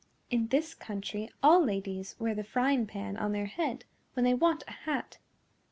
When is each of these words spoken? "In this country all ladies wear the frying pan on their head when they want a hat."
"In 0.31 0.47
this 0.47 0.73
country 0.73 1.29
all 1.43 1.63
ladies 1.63 2.15
wear 2.17 2.33
the 2.33 2.43
frying 2.43 2.87
pan 2.87 3.17
on 3.17 3.33
their 3.33 3.45
head 3.45 3.85
when 4.13 4.23
they 4.25 4.33
want 4.33 4.63
a 4.67 4.71
hat." 4.71 5.19